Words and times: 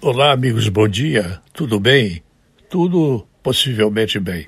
Olá, 0.00 0.30
amigos, 0.30 0.68
bom 0.68 0.86
dia. 0.86 1.40
Tudo 1.52 1.80
bem? 1.80 2.22
Tudo 2.70 3.26
possivelmente 3.42 4.20
bem. 4.20 4.46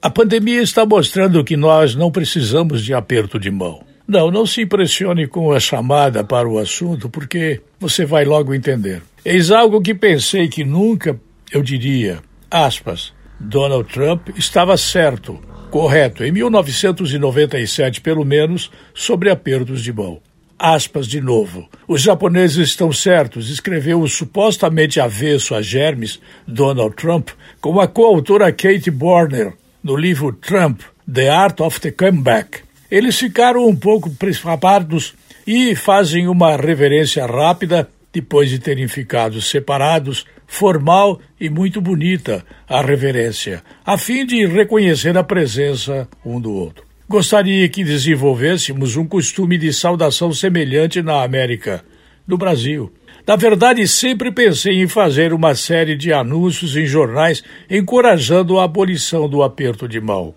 A 0.00 0.08
pandemia 0.08 0.62
está 0.62 0.86
mostrando 0.86 1.42
que 1.42 1.56
nós 1.56 1.96
não 1.96 2.08
precisamos 2.08 2.84
de 2.84 2.94
aperto 2.94 3.36
de 3.36 3.50
mão. 3.50 3.82
Não, 4.06 4.30
não 4.30 4.46
se 4.46 4.62
impressione 4.62 5.26
com 5.26 5.52
a 5.52 5.58
chamada 5.58 6.22
para 6.22 6.48
o 6.48 6.56
assunto, 6.56 7.10
porque 7.10 7.60
você 7.80 8.06
vai 8.06 8.24
logo 8.24 8.54
entender. 8.54 9.02
Eis 9.24 9.50
algo 9.50 9.82
que 9.82 9.92
pensei 9.92 10.46
que 10.46 10.62
nunca 10.62 11.20
eu 11.50 11.64
diria. 11.64 12.20
Aspas. 12.48 13.12
Donald 13.40 13.92
Trump 13.92 14.28
estava 14.38 14.76
certo, 14.76 15.40
correto, 15.68 16.22
em 16.22 16.30
1997, 16.30 18.00
pelo 18.00 18.24
menos, 18.24 18.70
sobre 18.94 19.30
apertos 19.30 19.82
de 19.82 19.92
mão 19.92 20.20
aspas 20.62 21.08
de 21.08 21.20
novo. 21.20 21.68
Os 21.88 22.00
japoneses 22.00 22.68
estão 22.68 22.92
certos, 22.92 23.50
escreveu 23.50 24.00
o 24.00 24.08
supostamente 24.08 25.00
avesso 25.00 25.56
a 25.56 25.60
germes 25.60 26.20
Donald 26.46 26.94
Trump 26.94 27.30
com 27.60 27.80
a 27.80 27.88
coautora 27.88 28.52
Kate 28.52 28.90
Borner 28.90 29.54
no 29.82 29.96
livro 29.96 30.32
Trump, 30.32 30.82
The 31.12 31.28
Art 31.28 31.58
of 31.60 31.80
the 31.80 31.90
Comeback. 31.90 32.60
Eles 32.88 33.18
ficaram 33.18 33.66
um 33.66 33.74
pouco 33.74 34.08
preocupados 34.10 35.14
e 35.44 35.74
fazem 35.74 36.28
uma 36.28 36.56
reverência 36.56 37.26
rápida 37.26 37.88
depois 38.12 38.48
de 38.48 38.60
terem 38.60 38.86
ficado 38.86 39.40
separados, 39.42 40.24
formal 40.46 41.18
e 41.40 41.48
muito 41.48 41.80
bonita 41.80 42.44
a 42.68 42.82
reverência, 42.82 43.64
a 43.84 43.98
fim 43.98 44.24
de 44.24 44.46
reconhecer 44.46 45.16
a 45.16 45.24
presença 45.24 46.06
um 46.24 46.40
do 46.40 46.52
outro. 46.52 46.91
Gostaria 47.12 47.68
que 47.68 47.84
desenvolvêssemos 47.84 48.96
um 48.96 49.04
costume 49.04 49.58
de 49.58 49.70
saudação 49.70 50.32
semelhante 50.32 51.02
na 51.02 51.22
América, 51.22 51.84
no 52.26 52.38
Brasil. 52.38 52.90
Na 53.26 53.36
verdade, 53.36 53.86
sempre 53.86 54.32
pensei 54.32 54.80
em 54.80 54.88
fazer 54.88 55.34
uma 55.34 55.54
série 55.54 55.94
de 55.94 56.10
anúncios 56.10 56.74
em 56.74 56.86
jornais 56.86 57.44
encorajando 57.68 58.58
a 58.58 58.64
abolição 58.64 59.28
do 59.28 59.42
aperto 59.42 59.86
de 59.86 60.00
mão. 60.00 60.34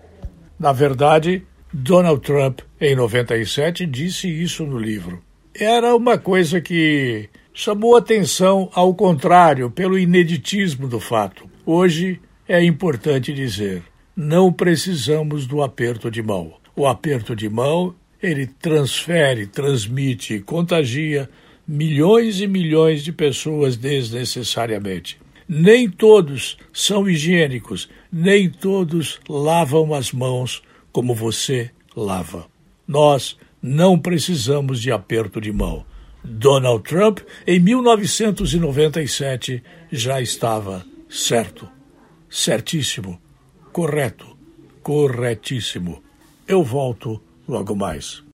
Na 0.59 0.73
verdade, 0.73 1.43
Donald 1.71 2.19
Trump, 2.19 2.59
em 2.81 2.93
97, 2.93 3.85
disse 3.85 4.27
isso 4.27 4.65
no 4.65 4.77
livro. 4.77 5.23
Era 5.57 5.95
uma 5.95 6.17
coisa 6.17 6.59
que 6.59 7.29
chamou 7.53 7.95
atenção 7.95 8.69
ao 8.73 8.93
contrário, 8.93 9.71
pelo 9.71 9.97
ineditismo 9.97 10.89
do 10.89 10.99
fato. 10.99 11.49
Hoje 11.65 12.19
é 12.45 12.61
importante 12.61 13.33
dizer: 13.33 13.81
não 14.13 14.51
precisamos 14.51 15.47
do 15.47 15.63
aperto 15.63 16.11
de 16.11 16.21
mão. 16.21 16.64
O 16.75 16.85
aperto 16.85 17.35
de 17.35 17.47
mão, 17.47 17.95
ele 18.21 18.47
transfere, 18.47 19.47
transmite, 19.47 20.39
contagia 20.39 21.29
milhões 21.67 22.41
e 22.41 22.47
milhões 22.47 23.03
de 23.03 23.11
pessoas 23.11 23.77
desnecessariamente. 23.77 25.19
Nem 25.47 25.87
todos 25.89 26.57
são 26.73 27.09
higiênicos, 27.09 27.87
nem 28.11 28.49
todos 28.49 29.19
lavam 29.29 29.93
as 29.93 30.11
mãos 30.11 30.63
como 30.91 31.13
você 31.13 31.69
lava. 31.95 32.47
Nós 32.87 33.37
não 33.61 33.97
precisamos 33.97 34.81
de 34.81 34.91
aperto 34.91 35.39
de 35.39 35.51
mão. 35.51 35.85
Donald 36.23 36.83
Trump, 36.83 37.19
em 37.45 37.59
1997, 37.59 39.61
já 39.91 40.19
estava 40.19 40.83
certo. 41.07 41.69
Certíssimo. 42.29 43.21
Correto. 43.71 44.35
Corretíssimo. 44.81 46.01
Eu 46.47 46.61
volto 46.61 47.19
logo 47.47 47.75
mais. 47.75 48.23